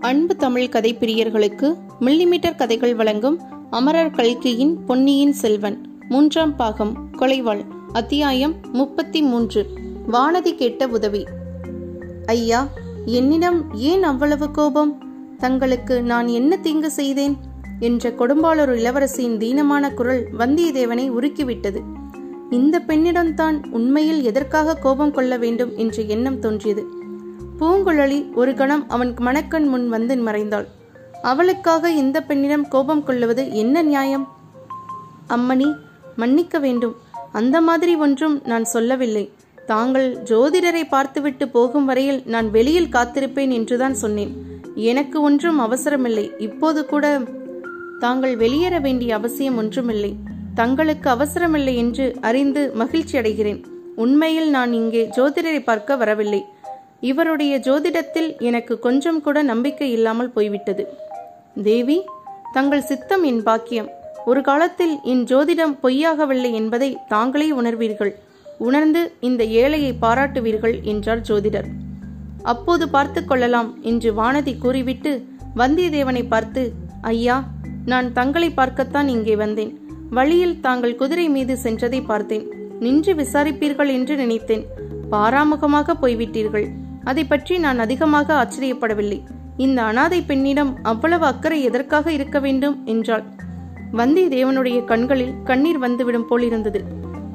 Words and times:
அன்பு 0.00 0.36
தமிழ் 0.36 0.68
கதை 0.68 0.96
பிரியர்களுக்கு 1.00 1.74
மில்லிமீட்டர் 2.00 2.56
கதைகள் 2.56 2.94
வழங்கும் 2.94 3.40
அமரர் 3.70 4.10
கல்கியின் 4.10 4.84
பொன்னியின் 4.84 5.32
செல்வன் 5.32 5.98
மூன்றாம் 6.08 6.56
பாகம் 6.56 7.08
கொலைவாள் 7.18 7.64
அத்தியாயம் 7.92 8.54
முப்பத்தி 8.72 9.22
மூன்று 9.22 9.66
வானதி 10.12 10.54
கேட்ட 10.54 10.86
உதவி. 10.86 11.26
ஐயா 12.26 12.68
என்னிடம் 13.04 13.74
ஏன் 13.74 14.02
அவ்வளவு 14.02 14.50
கோபம்? 14.50 15.02
தங்களுக்கு 15.38 16.02
நான் 16.02 16.28
என்ன 16.28 16.56
தீங்கு 16.56 16.90
செய்தேன்? 16.90 17.36
என்ற 17.80 18.10
கொடும்பாளூர் 18.10 18.74
இளவரசியின் 18.74 19.36
தீனமான 19.36 19.94
குரல் 19.94 20.26
வந்தியத்தேவனை 20.38 21.10
உருக்கிவிட்டது. 21.10 21.78
இந்த 22.50 22.82
பெண்ணிடம்தான் 22.86 23.70
உண்மையில் 23.70 24.22
எதற்காக 24.22 24.74
கோபம் 24.74 25.12
கொள்ள 25.12 25.36
வேண்டும் 25.36 25.76
என்ற 25.76 26.02
எண்ணம் 26.02 26.38
தோன்றியது. 26.38 26.86
பூங்குழலி 27.60 28.18
ஒரு 28.40 28.52
கணம் 28.54 28.84
அவன் 28.88 29.10
மணக்கண் 29.26 29.66
முன் 29.68 29.86
வந்து 29.88 30.14
மறைந்தாள். 30.26 30.66
அவளுக்காக 31.22 31.90
இந்த 32.02 32.18
பெண்ணிடம் 32.28 32.64
கோபம் 32.68 33.02
கொள்ளுவது 33.04 33.42
என்ன 33.52 33.82
நியாயம்? 33.82 34.24
அம்மணி 35.28 35.68
மன்னிக்க 36.16 36.58
வேண்டும். 36.58 36.94
அந்த 37.32 37.56
மாதிரி 37.60 37.94
ஒன்றும் 37.96 38.36
நான் 38.44 38.64
சொல்லவில்லை. 38.64 39.24
தாங்கள் 39.66 40.08
ஜோதிடரை 40.30 40.84
பார்த்துவிட்டு 40.88 41.48
போகும் 41.48 41.88
வரையில் 41.90 42.20
நான் 42.34 42.48
வெளியில் 42.50 42.94
காத்திருப்பேன் 42.94 43.52
என்றுதான் 43.58 43.94
சொன்னேன். 43.94 44.32
எனக்கு 44.92 45.18
ஒன்றும் 45.20 45.58
அவசரமில்லை. 45.58 46.26
இப்போது 46.38 46.82
கூட 46.86 47.04
தாங்கள் 48.04 48.34
வெளியேற 48.36 48.78
வேண்டிய 48.78 49.10
அவசியம் 49.14 49.56
ஒன்றுமில்லை. 49.56 50.12
தங்களுக்கு 50.54 51.08
அவசரமில்லை 51.10 51.74
என்று 51.82 52.06
அறிந்து 52.20 52.62
மகிழ்ச்சி 52.74 53.16
அடைகிறேன் 53.18 53.60
உண்மையில் 53.96 54.50
நான் 54.50 54.72
இங்கே 54.72 55.04
ஜோதிடரை 55.18 55.60
பார்க்க 55.64 55.96
வரவில்லை. 55.96 56.42
இவருடைய 57.08 57.52
ஜோதிடத்தில் 57.66 58.30
எனக்கு 58.48 58.74
கொஞ்சம் 58.78 59.20
கூட 59.26 59.42
நம்பிக்கை 59.42 59.88
இல்லாமல் 59.96 60.34
போய்விட்டது. 60.34 60.84
தேவி 61.68 61.98
தங்கள் 62.56 62.88
சித்தம் 62.90 63.24
என் 63.30 63.42
பாக்கியம். 63.42 63.88
ஒரு 64.30 64.40
காலத்தில் 64.48 64.94
என் 65.12 65.22
ஜோதிடம் 65.30 65.74
பொய்யாகவில்லை 65.82 66.50
என்பதை 66.60 66.90
தாங்களே 67.08 67.48
உணர்வீர்கள். 67.60 68.12
உணர்ந்து 68.58 69.02
இந்த 69.28 69.42
ஏழையை 69.44 69.92
பாராட்டுவீர்கள் 70.04 70.76
என்றார் 70.92 71.22
ஜோதிடர். 71.28 71.68
அப்போது 72.52 72.84
பார்த்து 72.88 73.20
கொள்ளலாம் 73.24 73.70
என்று 73.90 74.10
வானதி 74.20 74.54
கூறிவிட்டு 74.58 75.12
வந்தியத்தேவனை 75.60 76.22
பார்த்து 76.28 76.62
ஐயா 77.12 77.36
நான் 77.92 78.08
தங்களை 78.12 78.50
பார்க்கத்தான் 78.50 79.08
இங்கே 79.08 79.36
வந்தேன். 79.36 79.72
வழியில் 80.18 80.60
தாங்கள் 80.60 80.98
குதிரை 81.00 81.26
மீது 81.36 81.54
சென்றதை 81.64 82.00
பார்த்தேன். 82.06 82.44
நின்று 82.84 83.12
விசாரிப்பீர்கள் 83.14 83.90
என்று 83.96 84.14
நினைத்தேன். 84.16 84.64
பாராமுகமாக 85.12 85.94
போய்விட்டீர்கள். 86.02 86.66
அதை 87.04 87.24
பற்றி 87.24 87.58
நான் 87.58 87.78
அதிகமாக 87.78 88.34
ஆச்சரியப்படவில்லை. 88.34 89.22
இந்த 89.56 89.82
அனாதை 89.82 90.22
பெண்ணிடம் 90.22 90.82
அவ்வளவு 90.82 91.24
அக்கறை 91.24 91.62
எதற்காக 91.62 92.12
இருக்க 92.12 92.40
வேண்டும்? 92.40 92.84
என்றாள். 92.84 93.24
வந்தியத்தேவனுடைய 93.92 94.84
கண்களில் 94.84 95.34
கண்ணீர் 95.44 95.78
வந்துவிடும் 95.78 96.26
போல் 96.26 96.42
இருந்தது. 96.42 96.84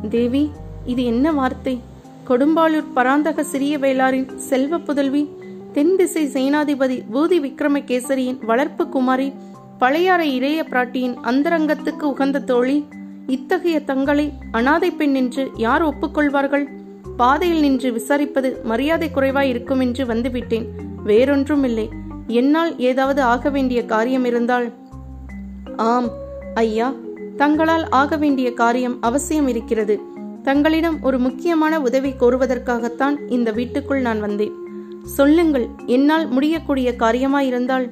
தேவி 0.09 0.51
இது 0.85 1.05
என்ன 1.05 1.31
வார்த்தை? 1.31 1.81
கொடும்பாளூர் 2.29 2.93
பராந்தக 2.93 3.43
சிறிய 3.43 3.77
வேளாரின் 3.77 4.37
செல்வ 4.37 4.77
புதல்வி 4.77 5.29
தென் 5.73 5.95
திசை 5.95 6.25
சேனாதிபதி 6.25 7.03
பூதி 7.13 7.39
விக்ரமகேசரியின் 7.39 8.39
வளர்ப்பு 8.45 8.89
குமாரி 8.89 9.33
பழையாற 9.79 10.19
இளைய 10.19 10.63
பிராட்டியின் 10.69 11.15
அந்தரங்கத்துக்கு 11.23 12.03
உகந்த 12.03 12.39
தோழி 12.39 12.85
இத்தகைய 13.27 13.83
தங்களை 13.83 14.33
அனாதை 14.51 14.91
பெண் 14.91 15.13
என்று 15.13 15.51
யார் 15.55 15.83
ஒப்புக்கொள்வார்கள்? 15.83 16.65
பாதையில் 17.17 17.59
நின்று 17.59 17.91
விசாரிப்பது 17.91 18.63
மரியாதை 18.63 19.11
குறைவாய் 19.11 19.49
இருக்கும் 19.49 19.79
என்று 19.79 20.05
வந்துவிட்டேன். 20.05 20.65
வேறொன்றும் 21.03 21.63
இல்லை 21.63 21.89
என்னால் 22.27 22.79
ஏதாவது 22.79 23.21
ஆக 23.21 23.49
வேண்டிய 23.49 23.85
காரியம் 23.85 24.25
இருந்தால்? 24.25 24.71
ஆம் 25.75 26.09
ஐயா. 26.53 26.93
தங்களால் 27.37 27.89
ஆக 27.89 28.15
வேண்டிய 28.15 28.53
காரியம் 28.53 29.01
அவசியம் 29.01 29.47
இருக்கிறது. 29.47 29.99
தங்களிடம் 30.43 31.01
ஒரு 31.01 31.19
முக்கியமான 31.19 31.81
உதவி 31.81 32.09
கோருவதற்காகத்தான் 32.09 33.15
இந்த 33.27 33.51
வீட்டுக்குள் 33.51 34.01
நான் 34.01 34.19
வந்தேன். 34.19 34.53
சொல்லுங்கள் 35.03 35.67
என்னால் 35.85 36.27
முடியக்கூடிய 36.27 36.93
காரியமாயிருந்தால்? 36.99 37.89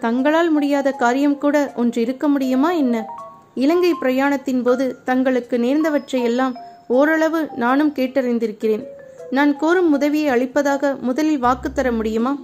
தங்களால் 0.00 0.50
முடியாத 0.50 0.90
காரியம் 0.90 1.38
கூட 1.38 1.72
ஒன்று 1.76 2.02
இருக்க 2.02 2.28
முடியுமா 2.28 2.70
என்ன? 2.70 3.06
இலங்கை 3.54 3.94
பிரயாணத்தின் 4.02 4.62
போது 4.62 5.02
தங்களுக்கு 5.04 5.58
நேர்ந்தவற்றையெல்லாம் 5.58 6.54
ஓரளவு 6.88 7.48
நானும் 7.56 7.92
கேட்டறிந்திருக்கிறேன். 7.96 8.84
நான் 9.30 9.56
கோரும் 9.56 9.92
உதவியை 9.92 10.28
அளிப்பதாக 10.28 10.96
முதலில் 11.00 11.38
வாக்கு 11.38 11.72
தர 11.72 11.92
முடியுமா? 11.92 12.38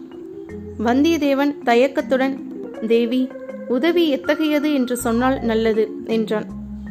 வந்தியத்தேவன் 0.85 1.55
தயக்கத்துடன் 1.65 2.41
தேவி 2.87 3.29
உதவி 3.69 4.09
எத்தகையது 4.09 4.75
என்று 4.75 4.97
சொன்னால் 4.97 5.41
நல்லது 5.41 5.89
என்றான். 6.07 6.45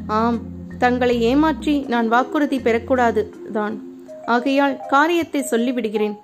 ஆம் 0.07 0.39
தங்களை 0.77 1.21
ஏமாற்றி 1.21 1.85
நான் 1.87 2.07
வாக்குறுதி 2.07 2.57
பெறக்கூடாது 2.57 3.29
தான். 3.51 3.81
ஆகையால் 4.25 4.79
காரியத்தை 4.87 5.45
சொல்லிவிடுகிறேன். 5.51 6.15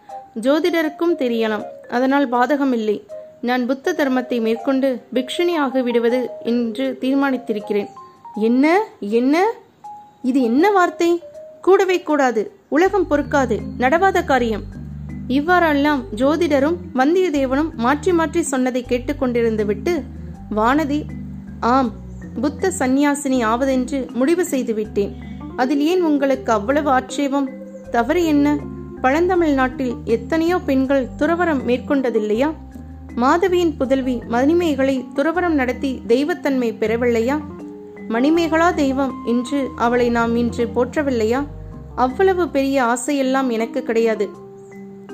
ஜோதிடருக்கும் 0.42 1.18
தெரியலாம் 1.20 1.64
அதனால் 1.90 2.30
பாதகமில்லை. 2.30 3.02
நான் 3.42 3.66
புத்த 3.66 3.94
தர்மத்தை 3.94 4.42
மேற்கொண்டு 4.42 5.02
பிக்ஷுனி 5.14 5.56
ஆகிவிடுவது 5.58 6.30
என்று 6.44 6.98
தீர்மானித்திருக்கிறேன். 7.02 7.88
என்ன? 8.36 8.84
என்ன? 9.00 9.52
இது 10.30 10.40
என்ன 10.42 10.66
வார்த்தை? 10.72 11.10
கூடவே 11.62 11.98
கூடாது 12.02 12.42
உலகம் 12.70 13.08
பொறுக்காது 13.10 13.56
நடவாத 13.78 14.18
காரியம். 14.24 14.64
இவ்வாறெல்லாம் 15.28 16.02
ஜோதிடரும் 16.16 16.78
வந்தியத்தேவனும் 17.00 17.70
மாற்றி 17.76 18.12
மாற்றி 18.14 18.42
சொன்னதை 18.42 18.82
கேட்டுக்கொண்டிருந்து 18.90 19.64
விட்டு 19.66 19.94
வானதி 20.56 21.00
ஆம் 21.74 21.92
புத்த 22.42 22.72
சந்நியாசினி 22.80 23.40
ஆவதென்று 23.52 24.00
முடிவு 24.14 24.46
செய்து 24.46 24.74
விட்டேன். 24.74 25.14
அதில் 25.56 25.84
ஏன் 25.92 26.02
உங்களுக்கு 26.02 26.52
அவ்வளவு 26.52 26.90
ஆட்சேபம்? 26.90 27.50
தவறு 27.92 28.26
என்ன? 28.26 28.58
பழந்தமிழ் 29.02 29.54
நாட்டில் 29.54 29.94
எத்தனையோ 30.06 30.58
பெண்கள் 30.70 31.06
துறவரம் 31.18 31.62
மேற்கொண்டதில்லையா? 31.70 32.50
மாதவியின் 33.16 33.76
புதல்வி 33.78 34.16
மணிமேகலை 34.28 34.96
துறவரம் 35.16 35.58
நடத்தி 35.62 35.92
தெய்வத்தன்மை 36.08 36.70
பெறவில்லையா? 36.82 37.38
மணிமேகலா 38.08 38.74
தெய்வம் 38.74 39.14
என்று 39.26 39.70
அவளை 39.76 40.10
நாம் 40.10 40.36
இன்று 40.36 40.70
போற்றவில்லையா? 40.76 41.46
அவ்வளவு 41.96 42.50
பெரிய 42.50 42.84
ஆசையெல்லாம் 42.84 43.48
எனக்கு 43.48 43.84
கிடையாது. 43.84 44.30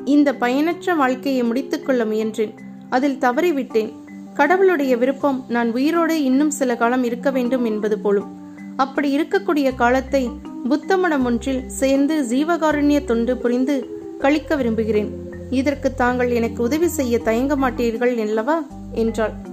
இந்த 0.06 0.36
பயனற்ற 0.36 0.94
வாழ்க்கையை 0.94 1.44
முடித்துக்கொள்ள 1.44 2.06
முயன்றேன். 2.06 2.54
அதில் 2.90 3.18
தவறிவிட்டேன். 3.18 3.94
கடவுளுடைய 4.34 4.98
விருப்பம் 4.98 5.46
நான் 5.48 5.72
உயிரோடு 5.72 6.24
இன்னும் 6.24 6.50
சில 6.50 6.76
காலம் 6.76 7.04
இருக்க 7.04 7.32
வேண்டும் 7.32 7.66
என்பது 7.66 8.00
போலும். 8.00 8.40
அப்படி 8.76 9.20
இருக்கக்கூடிய 9.20 9.76
காலத்தை 9.76 10.30
புத்தமடம் 10.70 11.24
ஒன்றில் 11.24 11.70
சேர்ந்து 11.70 12.26
ஜீவகாருண்ய 12.30 13.04
தொண்டு 13.04 13.38
புரிந்து 13.38 14.02
கழிக்க 14.20 14.56
விரும்புகிறேன். 14.56 15.10
இதற்கு 15.50 15.94
தாங்கள் 15.94 16.32
எனக்கு 16.32 16.64
உதவி 16.64 16.88
செய்ய 16.88 17.20
தயங்க 17.20 17.58
மாட்டீர்கள் 17.58 18.22
அல்லவா? 18.22 18.64
என்றாள். 18.92 19.50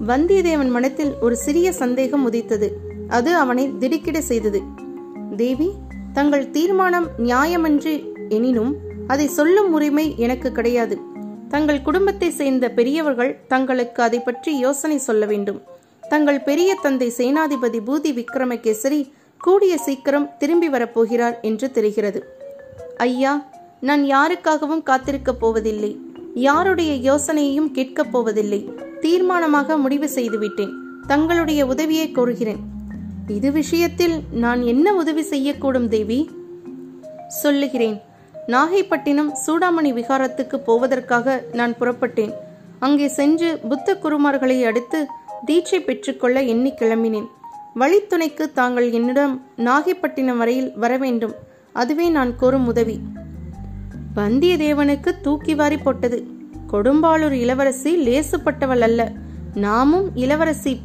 வந்தியத்தேவன் 0.00 0.70
மனத்தில் 0.70 1.14
ஒரு 1.20 1.36
சிறிய 1.36 1.72
சந்தேகம் 1.72 2.24
உதித்தது. 2.24 2.76
அது 3.08 3.36
அவனை 3.36 3.78
திடுக்கிட 3.78 4.20
செய்தது. 4.20 4.62
தேவி 5.36 5.70
தங்கள் 6.12 6.50
தீர்மானம் 6.50 7.08
நியாயமன்று 7.18 8.04
எனினும் 8.28 8.76
அதை 9.06 9.26
சொல்லும் 9.28 9.72
உரிமை 9.72 10.14
எனக்கு 10.16 10.52
கிடையாது. 10.52 10.98
தங்கள் 11.48 11.82
குடும்பத்தை 11.82 12.30
சேர்ந்த 12.30 12.70
பெரியவர்கள் 12.70 13.40
தங்களுக்கு 13.48 14.02
அதை 14.02 14.20
பற்றி 14.20 14.58
யோசனை 14.58 14.98
சொல்ல 14.98 15.26
வேண்டும். 15.26 15.62
தங்கள் 16.08 16.40
பெரிய 16.40 16.78
தந்தை 16.82 17.12
சேனாதிபதி 17.16 17.80
பூதி 17.86 18.24
விக்ரமகேசரி 18.24 19.12
கூடிய 19.38 19.78
சீக்கிரம் 19.78 20.36
திரும்பி 20.38 20.68
வரப்போகிறார் 20.68 21.40
என்று 21.40 21.70
தெரிகிறது. 21.70 22.36
ஐயா 22.96 23.52
நான் 23.80 24.02
யாருக்காகவும் 24.02 24.82
காத்திருக்கப் 24.82 25.40
போவதில்லை. 25.40 25.98
யாருடைய 26.34 27.12
யோசனையையும் 27.12 27.70
கேட்கப் 27.70 28.12
போவதில்லை. 28.12 28.72
தீர்மானமாக 29.04 29.78
முடிவு 29.78 30.08
செய்துவிட்டேன். 30.08 30.72
தங்களுடைய 31.06 31.66
உதவியை 31.66 32.12
கோருகிறேன். 32.12 32.58
இது 33.28 33.52
விஷயத்தில் 33.52 34.22
நான் 34.30 34.62
என்ன 34.62 34.94
உதவி 34.94 35.22
செய்யக்கூடும் 35.22 35.88
தேவி? 35.88 36.30
சொல்லுகிறேன். 37.28 38.00
நாகைப்பட்டினம் 38.46 39.32
சூடாமணி 39.46 39.92
விகாரத்துக்கு 39.98 40.56
போவதற்காக 40.56 41.44
நான் 41.52 41.74
புறப்பட்டேன். 41.80 42.32
அங்கே 42.78 43.08
சென்று 43.08 43.58
புத்த 43.68 43.98
குருமார்களை 44.02 44.64
அடுத்து 44.64 45.06
தீட்சை 45.46 45.80
பெற்றுக்கொள்ள 45.80 46.42
எண்ணி 46.42 46.72
கிளம்பினேன். 46.78 47.26
வழித்துணைக்கு 47.80 48.52
தாங்கள் 48.52 48.90
என்னிடம் 48.90 49.46
நாகைப்பட்டினம் 49.56 50.36
வரையில் 50.36 50.72
வர 50.76 50.96
வேண்டும். 50.96 51.34
அதுவே 51.72 52.08
நான் 52.08 52.36
கோரும் 52.36 52.66
உதவி. 52.66 53.00
வந்தியத்தேவனுக்கு 54.16 55.20
தூக்கி 55.22 55.54
வாரி 55.54 55.76
போட்டது. 55.76 56.33
கொடும்பாளூர் 56.74 57.32
இளவரசி 57.32 57.92
லேசுப்பட்டவள் 58.06 58.80
அல்ல. 58.80 59.12
நாமும் 59.54 60.06
இளவரசி 60.14 60.80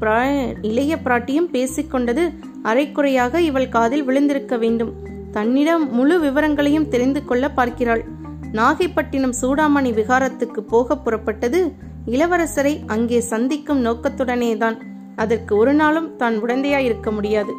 இளைய 0.62 0.95
பிராட்டியும் 1.06 1.51
பேசிக்கொண்டது 1.53 2.24
அரைக்குறையாக 2.63 3.39
இவள் 3.39 3.69
காதில் 3.69 4.03
விழுந்திருக்க 4.03 4.57
வேண்டும். 4.57 4.91
தன்னிடம் 5.31 5.94
முழு 5.94 6.19
விவரங்களையும் 6.19 6.88
தெரிந்து 6.88 7.25
கொள்ள 7.25 7.50
பார்க்கிறாள். 7.50 8.03
நாகைப்பட்டினம் 8.51 9.33
சூடாமணி 9.41 9.91
விகாரத்துக்கு 9.94 10.62
போக 10.68 10.95
புறப்பட்டது 10.95 11.59
இளவரசரை 12.06 12.80
அங்கே 12.88 13.19
சந்திக்கும் 13.21 13.85
நோக்கத்துடனேதான். 13.85 14.77
அதற்கு 15.15 15.57
ஒரு 15.57 15.74
நாளும் 15.74 16.15
தான் 16.15 16.44
உடந்தையாய் 16.44 16.88
இருக்க 16.89 17.12
முடியாது. 17.12 17.53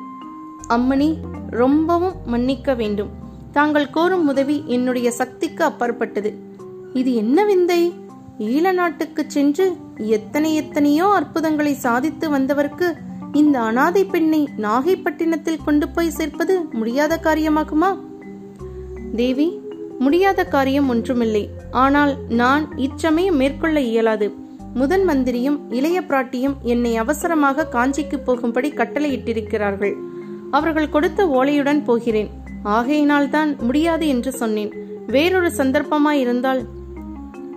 அம்மணி 0.68 1.16
ரொம்பவும் 1.50 2.14
மன்னிக்க 2.26 2.74
வேண்டும். 2.74 3.10
தாங்கள் 3.52 3.90
கோரும் 3.90 4.28
உதவி 4.28 4.64
என்னுடைய 4.66 5.10
சக்திக்கு 5.10 5.64
அப்பாற்பட்டது. 5.64 6.32
இது 6.92 7.14
என்ன 7.14 7.44
விந்தை? 7.44 7.94
ஈழ 8.48 8.72
நாட்டுக்கு 8.72 9.24
சென்று 9.26 9.64
எத்தனை 9.96 10.54
எத்தனையோ 10.54 11.06
அற்புதங்களை 11.06 11.72
சாதித்து 11.74 12.30
வந்தவருக்கு 12.30 12.96
இந்த 13.32 13.60
அனாதை 13.60 14.04
பெண்ணை 14.04 14.48
நாகைப்பட்டினத்தில் 14.56 15.64
கொண்டு 15.64 15.88
போய் 15.88 16.10
சேர்ப்பது 16.10 16.54
முடியாத 16.72 17.20
காரியமாகுமா? 17.22 17.90
தேவி 19.16 19.48
முடியாத 19.98 20.44
காரியம் 20.44 20.88
ஒன்றுமில்லை. 20.88 21.50
ஆனால் 21.70 22.12
நான் 22.28 22.64
இச்சமயம் 22.76 23.36
மேற்கொள்ள 23.36 23.80
இயலாது. 23.80 24.28
முதன் 24.74 25.04
மந்திரியும் 25.08 25.58
இளைய 25.70 26.00
பிராட்டியும் 26.00 26.56
என்னை 26.62 26.96
அவசரமாக 26.96 27.68
காஞ்சிக்கு 27.72 28.18
போகும்படி 28.18 28.70
கட்டளையிட்டிருக்கிறார்கள். 28.70 29.94
அவர்கள் 30.50 30.88
கொடுத்த 30.88 31.26
ஓலையுடன் 31.26 31.84
போகிறேன். 31.84 32.30
ஆகையினால் 32.62 33.28
தான் 33.28 33.56
முடியாது 33.60 34.08
என்று 34.08 34.32
சொன்னேன். 34.32 34.72
வேறொரு 35.06 35.50
சந்தர்ப்பமாயிருந்தால்? 35.56 36.62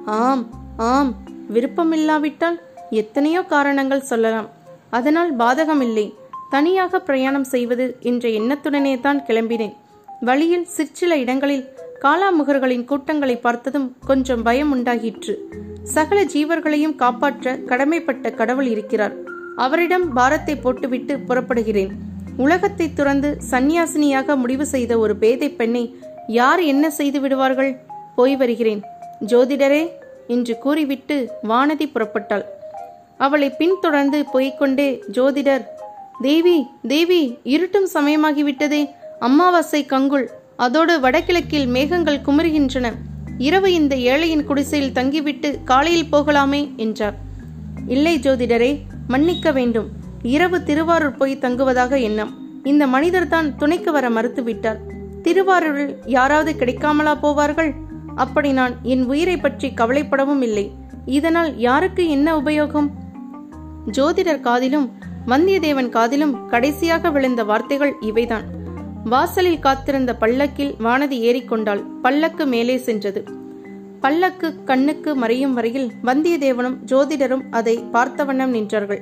ஆம் 0.06 0.44
ஆம் 0.78 1.16
விருப்பமில்லாவிட்டால் 1.54 2.62
எத்தனையோ 2.90 3.42
காரணங்கள் 3.44 4.02
சொல்லலாம். 4.02 4.50
அதனால் 4.90 5.38
பாதகமில்லை. 5.38 6.14
தனியாக 6.50 7.00
பிரயாணம் 7.00 7.44
செய்வது 7.44 7.98
என்ற 8.00 8.30
எண்ணத்துடனே 8.30 9.00
தான் 9.00 9.24
கிளம்பினேன். 9.28 9.74
வழியில் 10.20 10.66
சிற்சில 10.66 11.18
இடங்களில் 11.18 11.70
காலாமுகர்களின் 12.02 12.86
கூட்டங்களை 12.86 13.38
பார்த்ததும் 13.38 13.98
கொஞ்சம் 14.06 14.42
பயம் 14.42 14.72
உண்டாகிற்று. 14.72 15.36
சகல 15.84 16.24
ஜீவர்களையும் 16.24 16.96
காப்பாற்ற 16.96 17.56
கடமைப்பட்ட 17.56 18.36
கடவுள் 18.36 18.66
இருக்கிறார். 18.66 19.16
அவரிடம் 19.56 20.14
பாரத்தை 20.14 20.56
போட்டுவிட்டு 20.56 21.20
புறப்படுகிறேன். 21.20 21.92
உலகத்தை 22.38 22.94
துறந்து 22.94 23.38
சந்நியாசினியாக 23.52 24.36
முடிவு 24.36 24.66
செய்த 24.66 24.98
ஒரு 24.98 25.16
பேதை 25.16 25.52
பெண்ணை 25.52 25.96
யார் 26.28 26.60
என்ன 26.60 26.90
செய்து 26.90 27.20
விடுவார்கள்? 27.20 27.80
போய் 28.16 28.36
வருகிறேன். 28.36 28.82
ஜோதிடரே 29.26 29.84
என்று 30.28 30.58
கூறிவிட்டு 30.58 31.32
வானதி 31.50 31.90
புறப்பட்டாள். 31.94 32.44
அவளை 33.18 33.50
பின்தொடர்ந்து 33.50 34.26
போய்கொண்டே 34.34 35.02
ஜோதிடர் 35.12 35.66
தேவி 36.22 36.68
தேவி 36.88 37.38
இருட்டும் 37.44 37.88
சமயமாகிவிட்டதே. 37.94 38.90
அமாவாசை 39.20 39.86
கங்குள். 39.86 40.26
அதோடு 40.56 41.00
வடகிழக்கில் 41.00 41.68
மேகங்கள் 41.68 42.24
குமருகின்றன 42.26 42.92
இரவு 43.38 43.74
இந்த 43.74 43.96
ஏழையின் 43.96 44.44
குடிசையில் 44.44 44.92
தங்கிவிட்டு 44.92 45.60
காலையில் 45.64 46.12
போகலாமே 46.12 46.76
என்றார். 46.76 47.14
இல்லை 47.88 48.18
ஜோதிடரே 48.18 48.80
மன்னிக்க 49.08 49.52
வேண்டும். 49.52 49.90
இரவு 50.22 50.64
திருவாரூர் 50.64 51.18
போய் 51.18 51.38
தங்குவதாக 51.38 52.02
எண்ணம். 52.02 52.38
இந்த 52.64 52.88
மனிதர் 52.88 53.28
தான் 53.28 53.58
துணைக்கு 53.58 53.92
வர 53.92 54.10
மறுத்துவிட்டார். 54.10 54.78
திருவாரூரில் 55.22 55.96
யாராவது 56.06 56.56
கிடைக்காமலா 56.60 57.14
போவார்கள்? 57.24 57.74
அப்படி 58.16 58.52
நான் 58.52 58.76
என் 58.84 59.06
உயிரை 59.06 59.38
பற்றி 59.38 59.70
கவலைப்படவும் 59.70 60.42
இல்லை. 60.42 60.72
இதனால் 61.06 61.58
யாருக்கு 61.58 62.10
என்ன 62.10 62.38
உபயோகம்? 62.38 62.90
ஜோதிடர் 63.92 64.40
காதிலும் 64.40 64.92
வந்தியத்தேவன் 65.28 65.90
காதிலும் 65.90 66.48
கடைசியாக 66.48 67.12
விழுந்த 67.12 67.44
வார்த்தைகள் 67.44 67.94
இவைதான். 68.02 68.44
வாசலில் 69.04 69.60
காத்திருந்த 69.60 70.16
பல்லக்கில் 70.16 70.76
வானதி 70.80 71.18
ஏறிக்கொண்டாள் 71.20 71.84
பல்லக்கு 72.02 72.46
மேலே 72.46 72.78
சென்றது. 72.78 73.24
பல்லக்கு 74.00 74.64
கண்ணுக்கு 74.64 75.16
மறையும் 75.16 75.54
வரையில் 75.54 75.92
வந்தியத்தேவனும் 76.04 76.78
ஜோதிடரும் 76.86 77.44
அதை 77.52 77.84
பார்த்த 77.92 78.24
வண்ணம் 78.24 78.54
நின்றார்கள். 78.54 79.02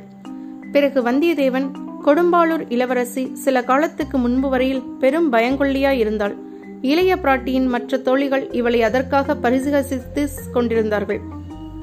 பிறகு 0.72 1.02
வந்தியத்தேவன் 1.02 1.72
கொடும்பாளூர் 2.06 2.66
இளவரசி 2.70 3.32
சில 3.34 3.64
காலத்துக்கு 3.64 4.18
முன்பு 4.18 4.50
வரையில் 4.50 4.84
பெரும் 5.00 5.34
பயங்கொள்ளியாய் 5.34 5.98
இருந்தாள். 5.98 6.36
இளைய 6.82 7.16
பிராட்டியின் 7.16 7.68
மற்ற 7.68 7.98
தோழிகள் 7.98 8.52
இவளை 8.52 8.82
அதற்காக 8.82 9.36
பரிசுகசித்து 9.36 10.28
கொண்டிருந்தார்கள். 10.54 11.20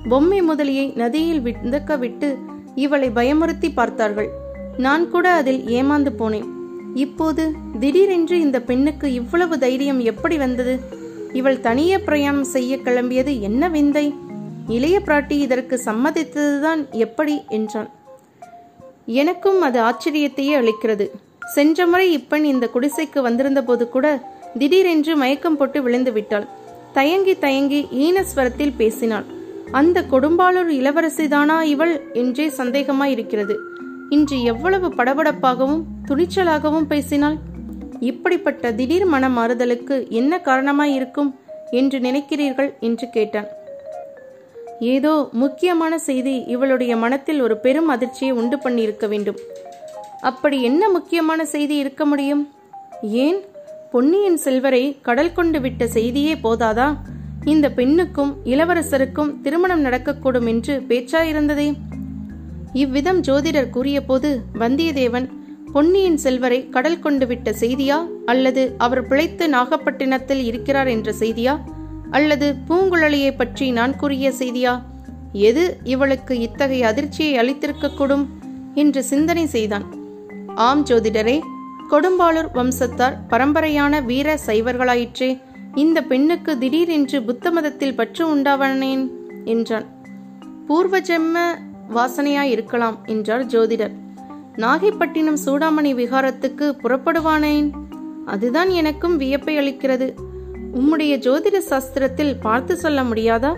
பொம்மை 0.08 0.42
முதலியை 0.42 0.96
நதியில் 0.96 1.40
விந்தக்க 1.40 1.98
விட்டு 1.98 2.38
இவளை 2.74 3.10
பயமுறுத்தி 3.10 3.72
பார்த்தார்கள். 3.74 4.28
நான் 4.76 5.10
கூட 5.10 5.30
அதில் 5.30 5.64
ஏமாந்து 5.64 6.12
போனேன். 6.18 6.48
இப்போது 6.94 7.54
திடீரென்று 7.80 8.40
இந்த 8.40 8.60
பெண்ணுக்கு 8.60 9.12
இவ்வளவு 9.12 9.58
தைரியம் 9.58 10.00
எப்படி 10.00 10.36
வந்தது? 10.36 10.80
இவள் 11.32 11.60
தனியே 11.60 11.98
பிரயாணம் 11.98 12.44
செய்ய 12.44 12.76
கிளம்பியது 12.76 13.40
என்ன 13.40 13.68
விந்தை? 13.68 14.14
இளைய 14.68 15.00
பிராட்டி 15.04 15.30
இதற்கு 15.30 15.80
சம்மதித்ததுதான் 15.84 16.90
எப்படி? 16.90 17.42
என்றான். 17.48 17.90
எனக்கும் 19.06 19.60
அது 19.60 19.82
ஆச்சரியத்தையே 19.82 20.54
அளிக்கிறது. 20.54 21.10
சென்ற 21.44 21.86
முறை 21.86 22.12
இப்பெண் 22.12 22.44
இந்த 22.44 22.68
குடிசைக்கு 22.74 23.22
வந்திருந்த 23.22 23.62
போது 23.62 23.88
கூட 23.88 24.36
திடீரென்று 24.60 25.12
மயக்கம் 25.22 25.56
போட்டு 25.58 25.78
விழுந்து 25.82 26.12
விட்டாள். 26.16 26.46
தயங்கி 26.96 27.34
தயங்கி 27.44 27.80
ஈனஸ்வரத்தில் 28.04 28.76
பேசினாள். 28.80 29.26
அந்த 29.78 29.98
கொடும்பாளூர் 30.12 30.70
இளவரசிதானா 30.78 31.56
இவள் 31.72 31.92
என்றே 32.22 32.46
சந்தேகமாய் 32.58 33.12
இருக்கிறது 33.14 33.54
இன்று 34.14 34.36
எவ்வளவு 34.52 34.88
படபடப்பாகவும் 34.98 35.82
துணிச்சலாகவும் 36.08 36.88
பேசினாள். 36.92 37.36
இப்படிப்பட்ட 38.10 38.72
திடீர் 38.78 39.06
மன 39.14 39.28
மாறுதலுக்கு 39.36 39.96
என்ன 40.20 40.32
காரணமாய் 40.48 40.94
இருக்கும் 40.98 41.30
என்று 41.80 41.98
நினைக்கிறீர்கள் 42.06 42.70
என்று 42.88 43.06
கேட்டான். 43.16 43.48
ஏதோ 44.94 45.12
முக்கியமான 45.42 45.92
செய்தி 46.08 46.34
இவளுடைய 46.54 46.92
மனத்தில் 47.04 47.40
ஒரு 47.46 47.54
பெரும் 47.64 47.92
அதிர்ச்சியை 47.94 48.32
உண்டு 48.40 48.58
பண்ணியிருக்க 48.64 49.06
வேண்டும். 49.12 49.38
அப்படி 50.30 50.58
என்ன 50.68 50.82
முக்கியமான 50.96 51.40
செய்தி 51.54 51.76
இருக்க 51.84 52.02
முடியும்? 52.12 52.42
ஏன் 53.24 53.40
பொன்னியின் 53.90 54.36
செல்வரை 54.36 54.98
கடல் 55.00 55.32
கொண்டு 55.32 55.60
விட்ட 55.60 55.86
செய்தியே 55.86 56.34
போதாதா? 56.34 56.96
இந்த 57.44 57.70
பெண்ணுக்கும் 57.70 58.36
இளவரசருக்கும் 58.44 59.40
திருமணம் 59.40 59.84
நடக்கக்கூடும் 59.84 60.46
என்று 60.46 60.84
பேச்சாயிருந்ததே 60.88 61.74
இவ்விதம் 62.72 63.20
ஜோதிடர் 63.20 63.70
கூறியபோது 63.70 64.40
வந்தியத்தேவன் 64.54 65.28
பொன்னியின் 65.72 66.16
செல்வரை 66.16 66.68
கடல் 66.68 66.98
கொண்டு 66.98 67.26
விட்ட 67.26 67.50
செய்தியா? 67.50 68.06
அல்லது 68.24 68.74
அவர் 68.78 69.06
பிழைத்து 69.06 69.48
நாகப்பட்டினத்தில் 69.48 70.42
இருக்கிறார் 70.44 70.86
என்ற 70.86 71.12
செய்தியா? 71.12 71.58
அல்லது 72.10 72.54
பூங்குழலியை 72.68 73.36
பற்றி 73.36 73.70
நான் 73.70 73.96
கூறிய 73.96 74.32
செய்தியா? 74.38 74.82
எது 75.32 75.76
இவளுக்கு 75.84 76.38
இத்தகைய 76.38 76.86
அதிர்ச்சியை 76.86 77.32
அளித்திருக்கக்கூடும்? 77.38 78.26
என்று 78.74 79.02
சிந்தனை 79.02 79.46
செய்தான். 79.46 79.84
ஆம் 80.54 80.84
ஜோதிடரே 80.86 81.40
கொடும்பாளூர் 81.90 82.50
வம்சத்தார் 82.54 83.16
பரம்பரையான 83.30 84.04
வீர 84.04 84.38
சைவர்களாயிற்றே 84.46 85.42
இந்த 85.74 86.02
பெண்ணுக்கு 86.02 86.58
திடீரென்று 86.58 87.22
புத்த 87.22 87.50
மதத்தில் 87.50 87.94
பற்று 87.94 88.36
உண்டாவனேன்? 88.36 89.10
என்றான். 89.44 89.86
பூர்வ 90.66 91.00
ஜென்ம 91.00 91.58
வாசனையாய் 91.94 92.50
இருக்கலாம் 92.50 92.98
என்றார் 93.06 93.46
ஜோதிடர். 93.46 93.92
நாகைப்பட்டினம் 94.56 95.36
சூடாமணி 95.44 95.94
விகாரத்துக்கு 95.94 96.76
புறப்படுவானேன்? 96.82 97.70
அதுதான் 98.26 98.68
எனக்கும் 98.68 99.16
வியப்பை 99.16 99.58
அளிக்கிறது. 99.58 100.14
உம்முடைய 100.74 101.16
ஜோதிட 101.16 101.58
சாஸ்திரத்தில் 101.70 102.40
பார்த்து 102.40 102.76
சொல்ல 102.76 103.02
முடியாதா? 103.02 103.54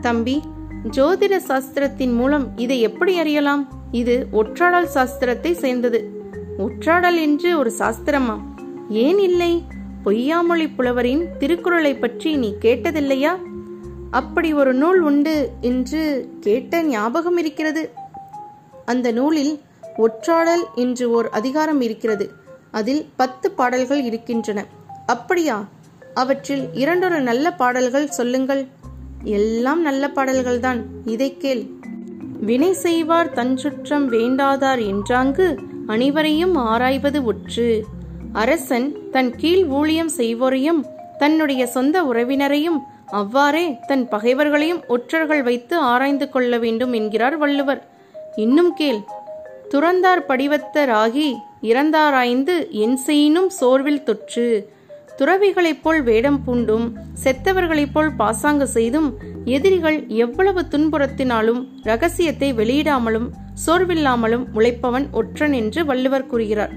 தம்பி 0.00 0.42
ஜோதிட 0.90 1.36
சாஸ்திரத்தின் 1.48 2.12
மூலம் 2.12 2.52
இதை 2.56 2.80
எப்படி 2.80 3.18
அறியலாம்? 3.18 3.68
இது 3.90 4.26
ஒற்றாடல் 4.32 4.88
சாஸ்திரத்தை 4.94 5.52
சேர்ந்தது. 5.52 6.13
ஒற்றாடல் 6.58 7.20
என்று 7.20 7.58
ஒரு 7.58 7.72
சாஸ்திரமா? 7.78 8.40
ஏன் 8.88 9.18
இல்லை? 9.18 9.62
பொய்யாமொழி 10.04 10.70
புலவரின் 10.76 11.28
திருக்குறளை 11.38 11.94
பற்றி 11.94 12.36
நீ 12.36 12.54
கேட்டதில்லையா? 12.60 13.38
அப்படி 14.10 14.52
ஒரு 14.52 14.74
நூல் 14.74 15.00
உண்டு 15.00 15.50
என்று 15.60 16.30
கேட்ட 16.40 16.82
ஞாபகம் 16.82 17.36
இருக்கிறது. 17.36 17.90
அந்த 18.84 19.12
நூலில் 19.12 19.60
ஒற்றாடல் 19.98 20.64
என்று 20.74 21.10
ஓர் 21.10 21.28
அதிகாரம் 21.28 21.80
இருக்கிறது. 21.80 22.32
அதில் 22.70 23.06
பத்து 23.16 23.50
பாடல்கள் 23.50 24.02
இருக்கின்றன. 24.02 24.66
அப்படியா? 25.06 25.64
அவற்றில் 26.14 26.68
இரண்டொரு 26.72 27.20
நல்ல 27.20 27.52
பாடல்கள் 27.52 28.10
சொல்லுங்கள். 28.10 28.66
எல்லாம் 29.24 29.82
நல்ல 29.82 30.10
பாடல்கள்தான் 30.14 30.82
இதை 31.04 31.36
கேள். 31.36 31.66
வினை 32.40 32.72
செய்வார் 32.72 33.32
தன் 33.32 33.56
சுற்றம் 33.56 34.12
வேண்டாதார் 34.12 34.94
என்றாங்கு 34.94 35.72
அனைவரையும் 35.86 36.54
ஆராய்வது 36.54 37.32
ஒற்று 37.32 37.82
அரசன் 38.32 39.10
தன் 39.10 39.30
கீழ் 39.36 39.64
ஊழியம் 39.64 40.10
செய்வோரையும் 40.16 40.80
தன்னுடைய 41.18 41.66
சொந்த 41.66 42.02
உறவினரையும் 42.02 42.78
அவ்வாறே 43.10 43.78
தன் 43.86 44.08
பகைவர்களையும் 44.08 44.80
ஒற்றர்கள் 44.88 45.42
வைத்து 45.42 45.76
ஆராய்ந்து 45.76 46.28
கொள்ள 46.28 46.58
வேண்டும் 46.58 46.92
என்கிறார் 46.92 47.36
வள்ளுவர். 47.36 47.82
இன்னும் 48.36 48.72
கேள் 48.74 49.00
துறந்தார் 49.68 50.22
படிவத்தராகி 50.28 51.28
இறந்தாராய்ந்து 51.62 52.70
என் 52.70 52.96
செய்யினும் 52.96 53.50
சோர்வில் 53.50 54.02
தொற்று. 54.02 54.48
துறவிகளைப் 55.18 55.82
போல் 55.82 56.02
வேடம் 56.02 56.40
பூண்டும் 56.46 56.86
செத்தவர்களைப் 57.24 57.92
போல் 57.92 58.10
பாசாங்கு 58.16 58.66
செய்தும் 58.66 59.18
எதிரிகள் 59.44 60.06
எவ்வளவு 60.06 60.60
துன்புறத்தினாலும் 60.70 61.68
ரகசியத்தை 61.82 62.52
வெளியிடாமலும் 62.52 63.30
சோர்வில்லாமலும் 63.66 64.44
உழைப்பவன் 64.54 65.10
ஒற்றன் 65.10 65.52
என்று 65.52 65.84
வள்ளுவர் 65.84 66.26
கூறுகிறார். 66.26 66.72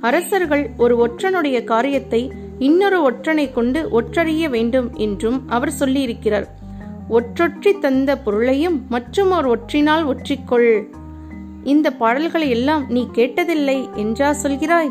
அரசர்கள் 0.00 0.70
ஒரு 0.76 0.94
ஒற்றனுடைய 1.06 1.64
காரியத்தை 1.64 2.32
இன்னொரு 2.58 2.98
ஒற்றனை 3.10 3.52
கொண்டு 3.52 3.88
ஒற்றறிய 3.90 4.48
வேண்டும் 4.48 4.94
என்றும் 4.96 5.48
அவர் 5.48 5.72
சொல்லியிருக்கிறார். 5.78 6.46
ஒற்றொற்றி 7.08 7.78
தந்த 7.78 8.18
பொருளையும் 8.18 8.86
மற்றும் 8.88 9.30
ஒரு 9.30 9.56
ஒற்றினால் 9.56 10.04
ஒற்றிக்கொள். 10.06 10.84
இந்த 11.62 11.90
பாடல்களை 11.90 12.50
எல்லாம் 12.50 12.84
நீ 12.88 13.08
கேட்டதில்லை 13.12 13.94
என்றா 13.94 14.34
சொல்கிறாய்? 14.42 14.90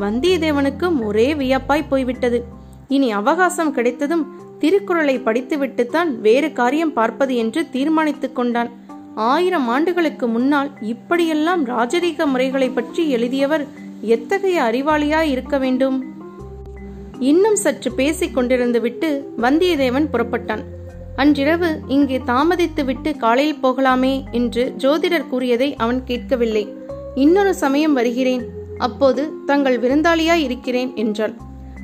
வந்தியத்தேவனுக்கும் 0.00 1.04
ஒரே 1.04 1.34
வியப்பாய் 1.34 1.88
போய்விட்டது. 1.88 2.44
இனி 2.88 3.12
அவகாசம் 3.12 3.72
கிடைத்ததும் 3.72 4.48
திருக்குறளை 4.60 5.18
படித்துவிட்டுத்தான் 5.18 6.10
வேறு 6.20 6.52
காரியம் 6.52 6.92
பார்ப்பது 6.92 7.36
என்று 7.36 7.70
தீர்மானித்துக் 7.70 8.34
கொண்டான். 8.34 8.70
ஆயிரம் 9.14 9.68
ஆண்டுகளுக்கு 9.68 10.26
முன்னால் 10.26 10.70
இப்படியெல்லாம் 10.80 11.66
ராஜரீக 11.66 12.26
முறைகளை 12.26 12.68
பற்றி 12.68 13.10
எழுதியவர் 13.10 13.64
எத்தகைய 14.00 14.62
அறிவாளியாய் 14.62 15.30
இருக்க 15.30 15.58
வேண்டும்? 15.58 15.96
இன்னும் 17.18 17.56
சற்று 17.56 17.92
பேசிக் 17.92 18.38
கொண்டிருந்துவிட்டு 18.38 19.08
வந்தியத்தேவன் 19.38 20.08
புறப்பட்டான். 20.12 20.62
அன்றிரவு 21.16 21.80
இங்கே 21.88 22.18
தாமதித்துவிட்டு 22.18 23.16
காலையில் 23.16 23.62
போகலாமே 23.62 24.14
என்று 24.30 24.74
ஜோதிடர் 24.78 25.28
கூறியதை 25.28 25.76
அவன் 25.76 26.00
கேட்கவில்லை. 26.04 26.64
இன்னொரு 27.14 27.54
சமயம் 27.54 27.92
வருகிறேன். 27.92 28.44
அப்போது 28.78 29.22
தங்கள் 29.46 29.78
விருந்தாளியாய் 29.78 30.42
இருக்கிறேன் 30.42 30.92
என்றாள். 30.94 31.34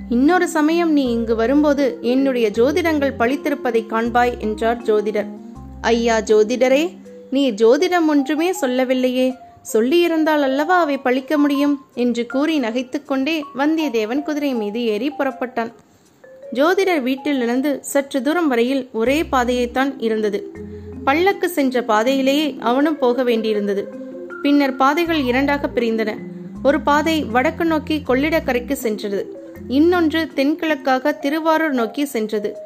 இன்னொரு 0.08 0.48
சமயம் 0.48 0.92
நீ 0.92 1.10
இங்கு 1.10 1.34
வரும்போது 1.34 1.98
என்னுடைய 2.00 2.50
ஜோதிடங்கள் 2.50 3.14
பழித்திருப்பதை 3.18 3.80
காண்பாய் 3.88 4.38
என்றார் 4.38 4.82
ஜோதிடர். 4.82 5.26
ஐயா 5.80 6.18
ஜோதிடரே 6.18 6.96
நீ 7.30 7.50
ஜோதிடம் 7.50 8.06
ஒன்றுமே 8.08 8.52
சொல்லவில்லையே. 8.52 9.34
சொல்லியிருந்தால் 9.72 10.42
அல்லவா 10.42 10.80
அவை 10.80 10.98
பழிக்க 10.98 11.38
முடியும் 11.38 11.84
என்று 11.94 12.26
கூறி 12.26 12.60
நகைத்துக்கொண்டே 12.60 13.40
வந்தியத்தேவன் 13.58 14.22
குதிரை 14.22 14.54
மீது 14.54 14.84
ஏறி 14.84 15.12
புறப்பட்டான். 15.18 15.72
ஜோதிடர் 16.52 17.02
வீட்டிலிருந்து 17.02 17.78
சற்று 17.82 18.22
தூரம் 18.22 18.48
வரையில் 18.48 18.88
ஒரே 18.92 19.22
பாதையைத்தான் 19.22 19.94
இருந்தது. 19.98 20.52
பல்லக்கு 21.04 21.48
சென்ற 21.48 21.82
பாதையிலேயே 21.82 22.56
அவனும் 22.60 22.98
போக 22.98 23.24
வேண்டியிருந்தது. 23.24 23.84
பின்னர் 24.42 24.76
பாதைகள் 24.76 25.20
இரண்டாக 25.20 25.70
பிரிந்தன. 25.74 26.14
ஒரு 26.62 26.80
பாதை 26.80 27.24
வடக்கு 27.24 27.64
நோக்கி 27.64 28.02
கொள்ளிடக்கரைக்கு 28.08 28.72
சென்றது. 28.72 29.45
இன்னொன்று 29.68 30.30
தென்கிழக்காக 30.36 31.18
திருவாரூர் 31.18 31.72
நோக்கி 31.72 32.04
சென்றது. 32.04 32.56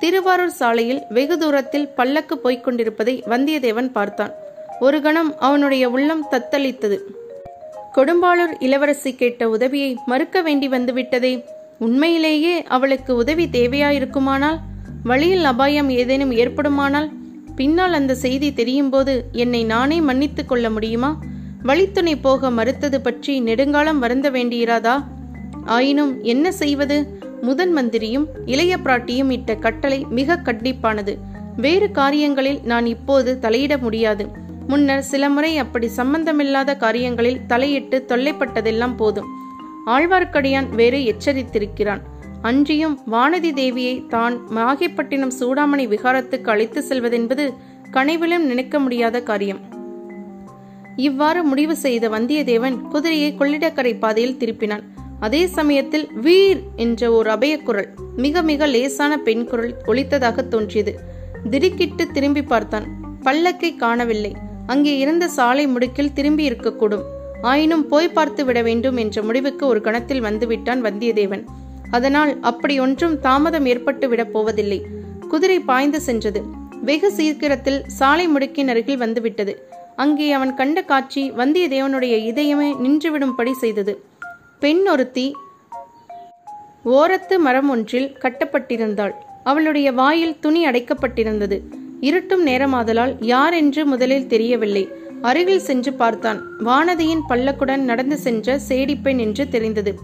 திருவாரூர் 0.00 0.50
சாலையில் 0.50 1.02
வெகு 1.08 1.38
தூரத்தில் 1.38 1.88
பல்லக்கு 1.88 2.38
போய்க் 2.38 2.64
கொண்டிருப்பதை 2.64 3.24
வந்தியத்தேவன் 3.28 3.92
பார்த்தான். 3.92 4.32
ஒரு 4.80 5.00
கணம் 5.00 5.38
அவனுடைய 5.38 5.90
உள்ளம் 5.90 6.26
தத்தளித்தது. 6.30 6.98
கொடும்பாளூர் 7.94 8.54
இளவரசி 8.58 9.14
கேட்ட 9.14 9.48
உதவியை 9.48 9.96
மறுக்க 10.06 10.42
வேண்டி 10.42 10.68
வந்துவிட்டதே. 10.68 11.44
உண்மையிலேயே 11.78 12.62
அவளுக்கு 12.62 13.14
உதவி 13.14 13.48
தேவையாயிருக்குமானால் 13.52 14.58
வழியில் 15.02 15.44
அபாயம் 15.44 15.88
ஏதேனும் 15.88 16.30
ஏற்படுமானால் 16.30 17.08
பின்னால் 17.56 17.92
அந்த 17.92 18.14
செய்தி 18.14 18.52
தெரியும் 18.52 18.90
போது 18.90 19.24
என்னை 19.32 19.64
நானே 19.64 20.00
மன்னித்துக் 20.00 20.48
கொள்ள 20.48 20.70
முடியுமா? 20.70 21.18
வழித்துணை 21.62 22.16
போக 22.16 22.50
மறுத்தது 22.50 23.00
பற்றி 23.00 23.40
நெடுங்காலம் 23.40 23.98
வருந்த 23.98 24.30
வேண்டியிராதா? 24.30 25.04
ஆயினும் 25.68 26.12
என்ன 26.22 26.52
செய்வது? 26.52 26.96
முதன் 27.40 27.72
மந்திரியும் 27.72 28.26
இளைய 28.46 28.76
பிராட்டியும் 28.76 29.30
இட்ட 29.30 29.54
கட்டளை 29.54 30.06
மிக 30.10 30.36
கண்டிப்பானது. 30.44 31.14
வேறு 31.56 31.90
காரியங்களில் 31.90 32.60
நான் 32.64 32.86
இப்போது 32.86 33.38
தலையிட 33.40 33.76
முடியாது. 33.80 34.26
முன்னர் 34.66 35.02
சில 35.02 35.28
முறை 35.28 35.58
அப்படி 35.58 35.88
சம்பந்தமில்லாத 35.88 36.76
காரியங்களில் 36.76 37.40
தலையிட்டு 37.46 38.04
தொல்லைப்பட்டதெல்லாம் 38.08 38.96
போதும். 38.96 39.28
ஆழ்வார்க்கடியான் 39.86 40.68
வேறு 40.74 40.98
எச்சரித்திருக்கிறான். 41.12 42.02
அன்றியும் 42.42 42.98
வானதி 43.12 43.50
தேவியை 43.60 43.94
தான் 44.06 44.34
மாகிப்பட்டினம் 44.56 45.34
சூடாமணி 45.40 45.86
விகாரத்துக்கு 45.94 46.48
அழைத்து 46.48 46.84
செல்வதென்பது 46.88 47.46
கனைவிலும் 47.92 48.46
நினைக்க 48.50 48.78
முடியாத 48.78 49.22
காரியம். 49.22 49.60
இவ்வாறு 50.96 51.44
முடிவு 51.44 51.76
செய்த 51.76 52.08
வந்தியத்தேவன் 52.08 52.76
குதிரையை 52.88 53.34
கொள்ளிடக்கரை 53.38 53.98
பாதையில் 53.98 54.38
திருப்பினான். 54.40 54.84
அதே 55.20 55.46
சமயத்தில் 55.46 56.10
வீர் 56.22 56.60
என்ற 56.76 57.10
ஒரு 57.10 57.30
அபயக்குரல் 57.30 57.88
மிக 58.16 58.42
மிக 58.42 58.66
லேசான 58.66 59.18
பெண் 59.18 59.44
குரல் 59.44 59.76
ஒலித்ததாக 59.86 60.48
தோன்றியது. 60.48 60.98
திடுக்கிட்டு 61.50 62.06
திரும்பி 62.06 62.42
பார்த்தான். 62.42 62.86
பல்லக்கை 63.22 63.76
காணவில்லை. 63.76 64.36
அங்கே 64.66 64.98
இருந்த 64.98 65.28
சாலை 65.28 65.66
முடுக்கில் 65.66 66.12
திரும்பி 66.12 66.48
இருக்கக்கூடும். 66.48 67.02
ஆயினும் 67.42 67.88
போய் 67.88 68.08
பார்த்து 68.08 68.44
விட 68.44 68.62
வேண்டும் 68.62 68.96
என்ற 68.96 69.22
முடிவுக்கு 69.22 69.66
ஒரு 69.66 69.80
கணத்தில் 69.80 70.22
வந்துவிட்டான் 70.22 70.82
வந்தியத்தேவன். 70.86 71.44
அதனால் 71.90 72.40
அப்படி 72.40 72.80
ஒன்றும் 72.80 73.20
தாமதம் 73.20 73.66
ஏற்பட்டு 73.66 74.08
விடப் 74.08 74.32
போவதில்லை. 74.32 74.86
குதிரை 75.28 75.60
பாய்ந்து 75.60 76.00
சென்றது. 76.00 76.42
வெகு 76.82 77.12
சீக்கிரத்தில் 77.12 77.84
சாலை 77.86 78.28
முடுக்கின் 78.28 78.66
அருகில் 78.66 78.96
வந்துவிட்டது. 78.96 79.68
அங்கே 79.96 80.32
அவன் 80.32 80.54
கண்ட 80.54 80.82
காட்சி 80.82 81.30
வந்தியத்தேவனுடைய 81.30 82.14
இதயமே 82.32 82.68
நின்றுவிடும்படி 82.84 83.52
செய்தது. 83.52 84.02
பெண் 84.60 84.86
ஒருத்தி 84.86 85.36
ஓரத்து 86.84 87.38
மரம் 87.38 87.70
ஒன்றில் 87.70 88.16
கட்டப்பட்டிருந்தாள். 88.20 89.12
அவளுடைய 89.44 89.92
வாயில் 89.92 90.38
துணி 90.40 90.66
அடைக்கப்பட்டிருந்தது. 90.66 91.60
இருட்டும் 92.00 92.46
நேரமாதலால் 92.46 93.14
யார் 93.20 93.54
என்று 93.54 93.86
முதலில் 93.86 94.26
தெரியவில்லை. 94.26 94.88
அருகில் 95.22 95.60
சென்று 95.60 95.92
பார்த்தான். 95.92 96.42
வானதியின் 96.64 97.24
பல்லக்குடன் 97.28 97.84
நடந்து 97.90 98.16
சென்ற 98.16 98.58
சேடிப்பெண் 98.68 99.18
என்று 99.18 99.48
தெரிந்தது. 99.48 99.94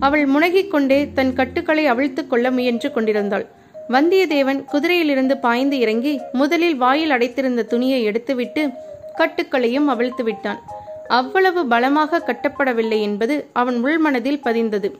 அவள் 0.00 0.26
முனகிக் 0.26 0.70
கொண்டே 0.70 1.12
தன் 1.12 1.32
கட்டுக்களை 1.32 1.86
அவிழ்த்துக் 1.86 2.30
கொள்ள 2.30 2.50
முயன்று 2.50 2.92
கொண்டிருந்தாள். 2.92 3.46
வந்தியத்தேவன் 3.88 4.64
குதிரையிலிருந்து 4.72 5.40
பாய்ந்து 5.40 5.78
இறங்கி 5.78 6.20
முதலில் 6.32 6.76
வாயில் 6.76 7.10
அடைத்திருந்த 7.10 7.62
துணியை 7.62 8.02
எடுத்துவிட்டு 8.02 8.70
கட்டுக்களையும் 9.18 9.88
அவிழ்த்து 9.88 10.24
விட்டான் 10.24 10.62
அவ்வளவு 11.08 11.66
பலமாக 11.66 12.24
கட்டப்படவில்லை 12.26 13.00
என்பது 13.00 13.48
அவன் 13.52 13.84
உள்மனதில் 13.84 14.40
பதிந்தது. 14.44 14.92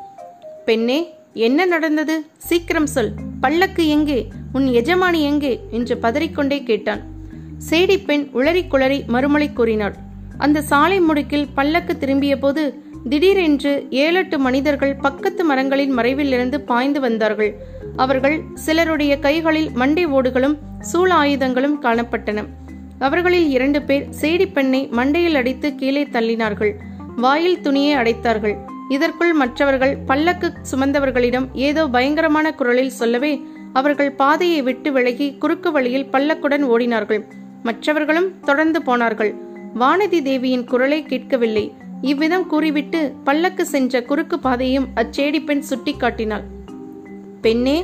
பெண்ணே 0.65 1.15
என்ன 1.33 1.65
நடந்தது? 1.65 2.27
சீக்கிரம் 2.39 2.87
சொல். 2.87 3.13
பல்லக்கு 3.41 3.89
எங்கே? 3.89 4.29
உன் 4.53 4.67
எஜமானி 4.67 5.21
எங்கே? 5.21 5.61
என்று 5.71 5.97
பதறிக்கொண்டே 5.97 6.63
கேட்டான். 6.63 7.01
சேடி 7.71 8.05
பெண் 8.05 8.31
உளறி 8.35 8.67
குளறி 8.69 9.05
மறுமொழி 9.07 9.49
கூறினாள். 9.49 9.95
அந்த 10.39 10.63
சாலை 10.63 11.01
முடுக்கில் 11.01 11.49
பல்லக்கு 11.55 11.99
திரும்பிய 11.99 12.39
போது 12.39 12.83
திடீரென்று 13.09 13.87
ஏழெட்டு 13.91 14.39
மனிதர்கள் 14.39 14.95
பக்கத்து 14.95 15.45
மரங்களின் 15.45 15.99
மறைவிலிருந்து 15.99 16.61
பாய்ந்து 16.61 17.01
வந்தார்கள். 17.01 17.55
அவர்கள் 17.97 18.43
சிலருடைய 18.55 19.19
கைகளில் 19.19 19.71
மண்டை 19.71 20.07
ஓடுகளும் 20.07 20.59
சூழ 20.81 21.15
ஆயுதங்களும் 21.15 21.83
காணப்பட்டன. 21.83 22.45
அவர்களில் 23.07 23.49
இரண்டு 23.57 23.81
பேர் 23.89 24.05
சேடி 24.21 24.47
பெண்ணை 24.53 24.81
மண்டையில் 24.99 25.39
அடித்து 25.41 25.69
கீழே 25.81 26.05
தள்ளினார்கள். 26.13 26.73
வாயில் 27.17 27.61
துணியை 27.61 27.93
அடைத்தார்கள். 28.01 28.57
இதற்குள் 28.89 29.33
மற்றவர்கள் 29.41 29.95
பல்லக்கு 30.09 30.49
சுமந்தவர்களிடம் 30.71 31.47
ஏதோ 31.69 31.83
பயங்கரமான 31.95 32.47
குரலில் 32.59 32.97
சொல்லவே 33.01 33.33
அவர்கள் 33.73 34.11
பாதையை 34.23 34.61
விட்டு 34.63 34.89
விலகி 34.93 35.29
குறுக்கு 35.43 35.71
வழியில் 35.77 36.11
பல்லக்குடன் 36.13 36.65
ஓடினார்கள். 36.75 37.23
மற்றவர்களும் 37.63 38.29
தொடர்ந்து 38.41 38.81
போனார்கள். 38.89 39.33
வானதி 39.81 40.21
தேவியின் 40.23 40.67
குரலை 40.73 40.99
கேட்கவில்லை. 41.03 41.65
இவ்விதம் 42.11 42.47
கூறிவிட்டு 42.47 43.01
பல்லக்கு 43.25 43.65
சென்ற 43.67 44.03
குறுக்கு 44.03 44.39
பாதையும் 44.39 44.89
அச்சேடி 44.97 45.41
பெண் 45.45 45.65
சுட்டிக்காட்டினாள். 45.71 46.45
பெண்ணே 47.41 47.77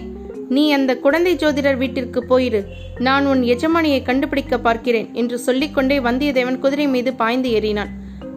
நீ 0.56 0.62
அந்த 0.76 0.92
குழந்தை 1.04 1.32
ஜோதிடர் 1.42 1.80
வீட்டிற்கு 1.82 2.20
போயிரு. 2.30 2.60
நான் 3.06 3.26
உன் 3.32 3.42
எஜமானியை 3.54 4.00
கண்டுபிடிக்க 4.02 4.58
பார்க்கிறேன் 4.58 5.08
என்று 5.20 5.38
சொல்லிக்கொண்டே 5.46 5.98
வந்தியத்தேவன் 6.06 6.58
குதிரை 6.64 6.86
மீது 6.94 7.12
பாய்ந்து 7.20 7.50
ஏறினான். 7.58 7.92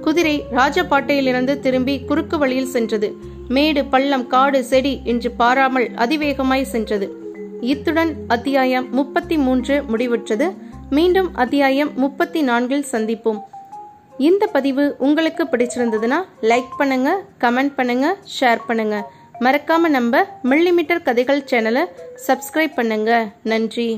குதிரை 0.05 0.35
ராஜபாட்டையிலிருந்து 0.59 1.53
திரும்பி 1.65 1.95
குறுக்கு 2.09 2.37
வழியில் 2.37 2.73
சென்றது. 2.75 3.09
மேடு 3.55 3.81
பள்ளம் 3.93 4.27
காடு 4.33 4.59
செடி 4.71 4.93
என்று 5.03 5.31
பாராமல் 5.41 5.87
அதிவேகமாய் 6.03 6.71
சென்றது. 6.73 7.07
இத்துடன் 7.71 8.11
அத்தியாயம் 8.35 8.87
முப்பத்தி 8.91 9.35
மூன்று 9.37 9.75
முடிவுற்றது. 9.91 10.47
மீண்டும் 10.89 11.29
அத்தியாயம் 11.43 11.91
முப்பத்தி 12.03 12.41
நான்கில் 12.49 12.87
சந்திப்போம். 12.91 13.41
இந்த 14.27 14.43
பதிவு 14.55 14.83
உங்களுக்கு 15.05 15.43
பிடிச்சிருந்ததுன்னா 15.51 16.19
லைக் 16.51 16.73
பண்ணுங்க 16.77 17.09
கமெண்ட் 17.43 17.73
பண்ணுங்க 17.75 18.07
ஷேர் 18.35 18.65
பண்ணுங்க. 18.67 18.97
மறக்காம 19.41 19.89
நம்ம 19.89 20.23
மில்லிமீட்டர் 20.43 21.05
கதைகள் 21.07 21.47
சேனலை 21.51 21.83
சப்ஸ்கிரைப் 22.27 22.75
பண்ணுங்க. 22.75 23.11
நன்றி. 23.43 23.89